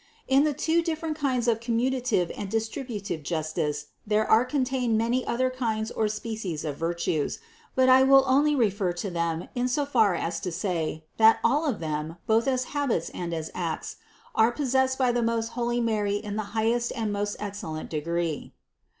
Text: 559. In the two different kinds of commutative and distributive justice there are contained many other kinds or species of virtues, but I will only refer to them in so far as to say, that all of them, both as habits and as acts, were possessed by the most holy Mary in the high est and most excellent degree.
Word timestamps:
559. 0.29 0.39
In 0.39 0.43
the 0.45 0.57
two 0.59 0.81
different 0.81 1.15
kinds 1.15 1.47
of 1.47 1.59
commutative 1.59 2.31
and 2.35 2.49
distributive 2.49 3.21
justice 3.21 3.85
there 4.07 4.25
are 4.25 4.43
contained 4.43 4.97
many 4.97 5.23
other 5.27 5.51
kinds 5.51 5.91
or 5.91 6.07
species 6.07 6.65
of 6.65 6.75
virtues, 6.75 7.37
but 7.75 7.87
I 7.87 8.01
will 8.01 8.23
only 8.25 8.55
refer 8.55 8.93
to 8.93 9.11
them 9.11 9.47
in 9.53 9.67
so 9.67 9.85
far 9.85 10.15
as 10.15 10.39
to 10.39 10.51
say, 10.51 11.05
that 11.17 11.37
all 11.43 11.67
of 11.69 11.79
them, 11.79 12.17
both 12.25 12.47
as 12.47 12.63
habits 12.73 13.09
and 13.11 13.31
as 13.31 13.51
acts, 13.53 13.97
were 14.35 14.49
possessed 14.49 14.97
by 14.97 15.11
the 15.11 15.21
most 15.21 15.49
holy 15.49 15.79
Mary 15.79 16.15
in 16.15 16.35
the 16.35 16.57
high 16.57 16.71
est 16.71 16.91
and 16.97 17.13
most 17.13 17.35
excellent 17.39 17.91
degree. 17.91 18.53